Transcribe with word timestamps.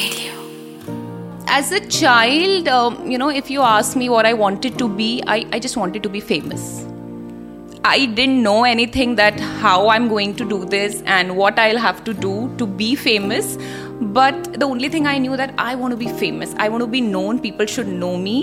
Radio. 0.00 0.32
As 1.46 1.72
a 1.72 1.80
child, 1.86 2.68
um, 2.68 3.10
you 3.10 3.18
know, 3.18 3.28
if 3.28 3.50
you 3.50 3.60
ask 3.60 3.96
me 3.96 4.08
what 4.08 4.24
I 4.24 4.32
wanted 4.32 4.78
to 4.78 4.88
be, 4.88 5.22
I, 5.26 5.44
I 5.52 5.58
just 5.58 5.76
wanted 5.76 6.02
to 6.04 6.08
be 6.08 6.20
famous. 6.20 6.86
I 7.84 8.06
didn't 8.06 8.42
know 8.42 8.64
anything 8.64 9.16
that 9.16 9.38
how 9.40 9.88
I'm 9.88 10.08
going 10.08 10.34
to 10.36 10.48
do 10.48 10.64
this 10.64 11.02
and 11.06 11.36
what 11.36 11.58
I'll 11.58 11.78
have 11.78 12.02
to 12.04 12.14
do 12.14 12.54
to 12.56 12.66
be 12.66 12.94
famous. 12.94 13.58
But 14.00 14.58
the 14.58 14.66
only 14.66 14.88
thing 14.88 15.06
I 15.06 15.18
knew 15.18 15.36
that 15.36 15.54
I 15.58 15.74
want 15.74 15.92
to 15.92 15.96
be 15.96 16.08
famous. 16.08 16.54
I 16.56 16.68
want 16.70 16.82
to 16.82 16.86
be 16.86 17.02
known. 17.02 17.38
People 17.38 17.66
should 17.66 17.88
know 17.88 18.16
me, 18.16 18.36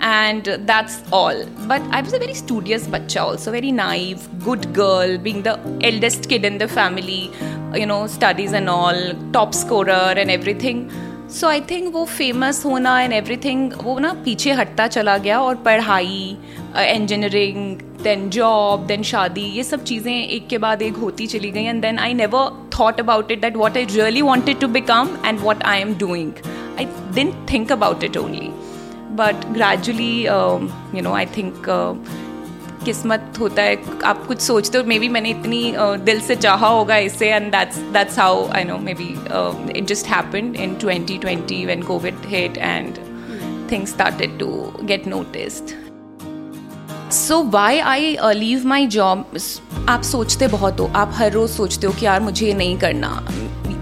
and 0.00 0.44
that's 0.72 1.02
all. 1.12 1.44
But 1.66 1.82
I 1.90 2.00
was 2.00 2.14
a 2.14 2.18
very 2.18 2.34
studious 2.34 2.86
bacha, 2.86 3.22
also 3.22 3.50
very 3.52 3.72
naive, 3.72 4.26
good 4.42 4.72
girl, 4.72 5.18
being 5.18 5.42
the 5.42 5.58
eldest 5.82 6.28
kid 6.30 6.46
in 6.46 6.58
the 6.58 6.68
family. 6.68 7.30
You 7.74 7.86
know, 7.86 8.06
studies 8.06 8.52
and 8.52 8.68
all, 8.68 9.14
top 9.32 9.54
scorer 9.54 10.14
and 10.22 10.30
everything. 10.30 10.90
So 11.32 11.48
I 11.48 11.60
think 11.60 11.92
वो 11.94 12.04
famous 12.04 12.64
होना 12.64 13.00
and 13.00 13.12
everything 13.12 13.72
वो 13.82 13.98
ना 13.98 14.12
पीछे 14.24 14.52
हटता 14.52 14.86
चला 14.86 15.16
गया 15.18 15.38
और 15.40 15.54
पढ़ाई 15.64 16.36
इंजीनियरिंग 16.76 17.78
देन 18.02 18.28
जॉब 18.30 18.84
देन 18.86 19.02
शादी, 19.02 19.40
ये 19.40 19.62
सब 19.64 19.84
चीज़ें 19.84 20.12
एक 20.12 20.48
के 20.48 20.58
बाद 20.58 20.82
एक 20.82 20.96
होती 20.96 21.26
चली 21.26 21.50
गई 21.50 21.64
and 21.64 21.80
then 21.82 21.98
I 21.98 22.14
never 22.14 22.50
thought 22.78 23.00
about 23.00 23.30
it 23.30 23.40
that 23.40 23.56
what 23.56 23.76
I 23.76 23.84
really 23.84 24.22
wanted 24.22 24.60
to 24.60 24.68
become 24.68 25.16
and 25.26 25.40
what 25.40 25.62
I 25.62 25.80
am 25.80 25.94
doing 25.98 26.32
I 26.78 26.84
didn't 27.14 27.34
think 27.52 27.72
about 27.72 28.04
it 28.04 28.16
only 28.16 28.48
but 29.16 29.46
gradually 29.52 30.12
you 30.96 31.02
know 31.02 31.14
I 31.14 31.26
think 31.36 31.68
किस्मत 32.84 33.38
होता 33.40 33.62
है, 33.62 33.76
आप 34.04 34.26
कुछ 34.26 34.40
सोचते 34.40 34.78
हो 34.78 34.84
may 34.84 34.98
be 34.98 35.08
मैंने 35.08 35.30
इतनी 35.30 35.62
दिल 36.04 36.20
से 36.20 36.36
चाहा 36.36 36.68
होगा 36.68 36.96
इसे 37.06 37.28
and 37.28 37.50
that's 37.52 37.76
that's 37.92 38.18
how 38.18 38.46
I 38.48 38.64
know 38.64 38.78
maybe 38.94 39.08
it 39.78 39.86
just 39.86 40.06
happen 40.06 40.54
in 40.56 40.74
2020 40.76 41.64
when 41.64 41.82
covid 41.82 42.26
hit 42.26 42.58
and 42.58 42.98
things 43.70 43.90
started 43.90 44.38
to 44.38 44.48
get 44.84 45.06
noticed 45.06 45.74
so 47.12 47.42
why 47.50 47.78
I 47.78 48.16
leave 48.34 48.66
my 48.66 48.86
job 48.86 49.38
आप 49.88 50.02
सोचते 50.02 50.48
बहुत 50.48 50.80
हो, 50.80 50.86
आप 50.86 51.10
हर 51.14 51.32
रोज़ 51.32 51.50
सोचते 51.52 51.86
हो 51.86 51.92
कि 51.92 52.06
यार 52.06 52.20
मुझे 52.20 52.46
ये 52.46 52.54
नहीं 52.54 52.78
करना। 52.78 53.08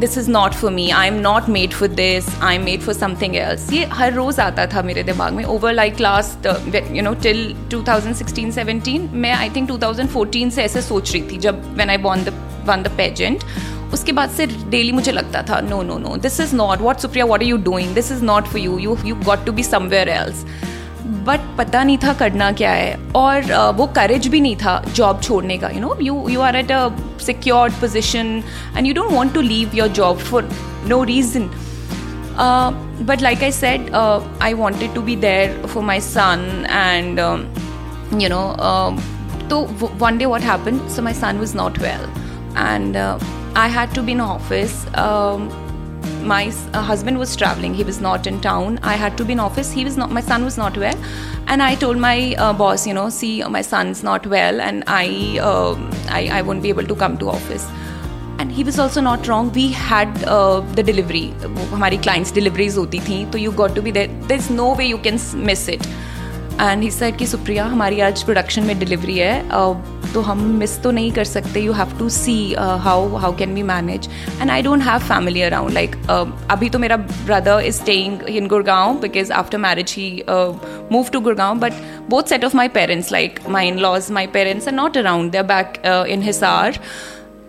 This 0.00 0.18
is 0.18 0.30
not 0.30 0.52
for 0.54 0.70
me 0.70 0.88
I 0.90 1.08
am 1.08 1.14
not 1.20 1.48
made 1.48 1.72
for 1.72 1.88
this 1.90 2.28
I 2.42 2.54
am 2.54 2.64
made 2.64 2.80
for 2.80 2.94
something 2.94 3.36
else 3.36 3.72
ये 3.72 3.84
हर 3.92 4.12
रोज़ 4.12 4.40
आता 4.40 4.66
था 4.74 4.82
मेरे 4.82 5.02
दिमाग 5.02 5.32
में 5.32 5.44
over 5.46 5.72
like 5.72 6.00
last 6.00 6.46
you 6.92 7.02
know 7.02 7.14
till 7.22 7.54
2016 7.74 8.52
17 8.58 9.08
मैं 9.14 9.32
आई 9.32 9.50
थिंक 9.56 9.70
2014 9.70 10.50
से 10.50 10.62
ऐसे 10.62 10.82
सोच 10.82 11.12
रही 11.12 11.22
थी 11.30 11.38
जब 11.38 11.62
when 11.74 11.90
I 11.90 11.96
Bon 12.06 12.24
the 12.24 12.34
one 12.68 12.82
the 12.82 12.96
pageant 12.96 13.44
उसके 13.92 14.12
बाद 14.12 14.30
से 14.30 14.46
डेली 14.46 14.92
मुझे 14.92 15.12
लगता 15.12 15.42
था 15.42 15.60
no 15.60 15.82
no 15.82 15.98
no 15.98 16.16
this 16.22 16.40
is 16.40 16.54
not 16.56 16.80
what 16.80 16.98
Supriya 16.98 17.24
what 17.24 17.40
are 17.40 17.46
you 17.46 17.56
doing 17.64 17.94
this 17.94 18.12
is 18.12 18.24
not 18.24 18.46
for 18.46 18.60
you 18.60 18.78
you 18.78 18.96
you 19.04 19.14
got 19.24 19.44
to 19.46 19.52
be 19.52 19.62
somewhere 19.64 20.08
else 20.08 20.44
but 21.08 21.40
पता 21.58 21.82
नहीं 21.84 21.98
था 21.98 22.12
करना 22.12 22.52
क्या 22.52 22.70
है। 22.70 23.12
और 23.16 23.52
वो 23.76 23.86
करेज 23.86 24.26
भी 24.26 24.40
नहीं 24.40 24.56
था 24.56 24.82
जॉब 24.94 25.20
छोड़ने 25.22 25.58
का 25.58 25.68
you 25.68 25.80
know 25.80 25.96
you 26.00 26.28
you 26.28 26.40
are 26.40 26.56
at 26.56 26.72
a 26.72 26.88
secured 27.18 27.72
position 27.72 28.42
and 28.76 28.86
you 28.86 28.94
don't 28.94 29.12
want 29.12 29.34
to 29.34 29.40
leave 29.40 29.70
your 29.74 29.88
job 29.88 30.18
for 30.18 30.50
no 30.86 31.02
reason 31.04 31.50
but 33.06 33.22
like 33.22 33.42
I 33.42 33.52
said 33.52 33.94
I 34.42 34.54
wanted 34.54 34.94
to 34.94 35.02
be 35.02 35.16
there 35.16 35.66
for 35.66 35.82
my 35.82 36.00
son 36.00 36.66
and 36.70 37.18
you 38.22 38.28
know 38.28 38.56
तो 39.48 39.60
one 39.98 40.18
day 40.18 40.24
what 40.24 40.40
happen 40.40 40.88
so 40.88 41.02
my 41.02 41.14
son 41.14 41.38
was 41.38 41.56
not 41.56 41.78
well 41.78 42.08
and 42.58 42.96
I 43.56 43.70
had 43.70 43.94
to 43.94 44.02
be 44.02 44.12
in 44.12 44.20
office 44.20 44.84
my 46.23 46.53
uh, 46.73 46.81
husband 46.81 47.17
was 47.17 47.35
traveling 47.35 47.73
he 47.73 47.83
was 47.83 47.99
not 47.99 48.27
in 48.27 48.39
town 48.41 48.79
i 48.81 48.95
had 48.95 49.17
to 49.17 49.25
be 49.25 49.33
in 49.33 49.39
office 49.39 49.71
he 49.71 49.83
was 49.83 49.97
not 49.97 50.11
my 50.11 50.21
son 50.21 50.43
was 50.43 50.57
not 50.57 50.77
well 50.77 50.95
and 51.47 51.61
i 51.61 51.75
told 51.75 51.97
my 51.97 52.33
uh, 52.37 52.53
boss 52.53 52.87
you 52.87 52.93
know 52.93 53.09
see 53.09 53.43
my 53.43 53.61
son's 53.61 54.03
not 54.03 54.25
well 54.27 54.61
and 54.61 54.83
i, 54.87 55.37
um, 55.39 55.91
I 56.07 56.29
i 56.39 56.41
won't 56.41 56.63
be 56.63 56.69
able 56.69 56.85
to 56.85 56.95
come 56.95 57.17
to 57.17 57.29
office 57.29 57.67
and 58.39 58.51
he 58.51 58.63
was 58.63 58.79
also 58.79 59.01
not 59.01 59.27
wrong 59.27 59.51
we 59.51 59.67
had 59.71 60.23
uh, 60.23 60.61
the 60.77 60.83
delivery 60.83 61.25
हमारी 61.73 62.01
clients 62.07 62.31
deliveries 62.31 62.77
होती 62.77 62.99
थी 63.09 63.25
तो 63.31 63.39
you 63.43 63.51
got 63.51 63.75
to 63.75 63.81
be 63.81 63.91
there 63.91 64.07
there's 64.31 64.49
no 64.49 64.73
way 64.73 64.87
you 64.87 64.97
can 64.97 65.19
miss 65.51 65.67
it 65.67 65.87
And 66.60 66.82
he 66.82 66.90
said 66.90 67.16
कि 67.16 67.26
सुप्रिया 67.26 67.64
हमारी 67.64 68.00
आज 68.00 68.22
production 68.22 68.62
में 68.62 68.78
delivery 68.78 69.18
है 69.18 69.48
uh, 69.48 69.76
तो 70.14 70.20
हम 70.20 70.38
मिस 70.58 70.82
तो 70.82 70.90
नहीं 70.90 71.10
कर 71.12 71.24
सकते। 71.24 71.60
You 71.60 71.72
have 71.72 71.98
to 71.98 72.08
see 72.08 72.54
how 72.54 73.16
how 73.16 73.36
can 73.36 73.54
we 73.54 73.62
manage 73.62 74.08
and 74.40 74.50
I 74.50 74.62
don't 74.62 74.82
have 74.82 74.98
family 74.98 75.42
around 75.42 75.72
like 75.72 75.96
अभी 76.50 76.70
तो 76.70 76.78
मेरा 76.78 76.96
brother 76.96 77.60
is 77.60 77.76
staying 77.76 78.22
in 78.22 78.46
Gurgaon 78.46 78.94
because 78.94 79.32
after 79.32 79.58
marriage 79.58 79.94
he 79.98 80.24
move 80.92 81.08
to 81.12 81.20
Gurgaon 81.20 81.58
but 81.58 81.72
both 82.10 82.22
set 82.22 82.44
of 82.44 82.56
my 82.56 82.68
parents 82.68 83.12
like 83.12 83.40
my 83.48 83.68
in 83.68 83.78
laws 83.78 84.10
my 84.10 84.26
parents 84.26 84.68
are 84.68 84.74
not 84.74 84.96
around 84.96 85.32
they 85.32 85.42
back 85.42 85.82
in 86.08 86.22
Hisar 86.22 86.80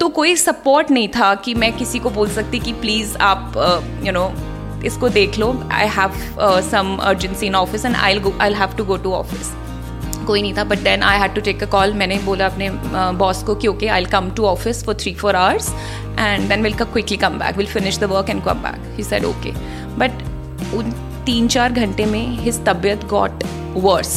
तो 0.00 0.08
कोई 0.08 0.36
support 0.36 0.90
नहीं 0.90 1.08
था 1.08 1.34
कि 1.34 1.54
मैं 1.54 1.72
किसी 1.72 1.98
को 1.98 2.10
बोल 2.10 2.30
सकती 2.30 2.58
कि 2.58 2.72
प्लीज़ 2.72 3.16
आप 3.16 3.52
यू 4.06 4.12
नो 4.12 4.32
इसको 4.86 5.08
देख 5.08 5.38
लो. 5.38 5.52
I 5.72 5.88
have 5.96 6.60
some 6.70 6.96
urgency 6.96 7.46
in 7.46 7.54
office 7.54 7.84
and 7.84 7.96
I 7.96 8.20
I 8.40 8.54
have 8.54 8.76
to 8.76 8.84
go 8.84 8.96
to 8.96 9.12
office 9.12 9.52
कोई 10.26 10.42
नहीं 10.42 10.54
था 10.56 10.64
but 10.64 10.78
then 10.82 11.02
I 11.02 11.18
had 11.18 11.34
to 11.34 11.40
take 11.40 11.62
a 11.62 11.66
call 11.70 11.92
मैंने 11.94 12.18
बोला 12.24 12.46
अपने 12.46 12.70
बॉस 13.18 13.40
uh, 13.40 13.46
को 13.46 13.54
कि 13.54 13.68
okay 13.68 13.86
I 13.86 14.04
come 14.04 14.30
to 14.36 14.44
office 14.46 14.84
for 14.84 14.94
three 15.00 15.14
four 15.14 15.36
hours 15.36 15.68
and 16.18 16.48
then 16.48 16.62
will 16.62 16.74
quickly 16.74 17.16
come 17.16 17.38
back 17.38 17.56
will 17.56 17.66
finish 17.66 17.98
the 17.98 18.04
work 18.12 18.30
and 18.30 18.44
come 18.44 18.62
back 18.62 18.94
he 18.96 19.04
said 19.04 19.24
okay 19.24 19.52
but 19.98 20.22
उन 20.76 20.92
तीन 21.26 21.48
चार 21.48 21.72
घंटे 21.72 22.06
में 22.06 22.38
हिज 22.38 22.64
तबियत 22.66 23.04
got 23.08 23.44
worse 23.76 24.14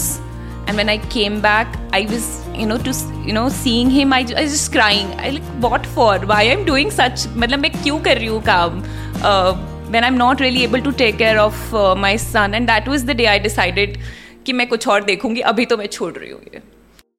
and 0.69 0.75
when 0.75 0.89
i 0.89 0.97
came 1.11 1.35
back 1.44 1.75
i 1.97 2.01
was 2.11 2.25
you 2.61 2.66
know 2.69 2.77
to 2.88 2.94
you 3.27 3.33
know 3.38 3.47
seeing 3.57 3.89
him 3.89 4.13
i, 4.13 4.19
I 4.19 4.41
was 4.41 4.51
just 4.51 4.72
crying. 4.73 5.13
I 5.17 5.29
like 5.29 5.50
what 5.66 5.85
for? 5.85 6.17
Why 6.31 6.41
i'm 6.51 6.66
doing 6.66 6.91
such 6.91 7.27
मतलब 7.27 7.59
मैं 7.59 7.72
क्यों 7.72 8.00
कर 8.07 8.17
रही 8.17 8.27
हूँ 8.27 8.41
काम? 8.50 8.81
Uh, 9.29 9.53
when 9.89 10.03
I 10.03 10.09
am 10.09 10.15
not 10.15 10.41
really 10.41 10.63
able 10.63 10.81
to 10.81 10.91
take 10.99 11.17
care 11.17 11.37
of 11.37 11.75
my 11.97 12.17
son 12.17 12.53
and 12.55 12.67
that 12.67 12.87
was 12.87 13.05
the 13.05 13.15
day 13.17 13.25
I 13.25 13.39
decided 13.39 13.97
कि 14.45 14.53
मैं 14.53 14.67
कुछ 14.67 14.87
और 14.87 15.03
देखूँगी। 15.03 15.41
अभी 15.51 15.65
तो 15.65 15.77
मैं 15.77 15.87
छोड़ 15.87 16.13
रही 16.13 16.29
हूँ 16.29 16.41
ये। 16.53 16.61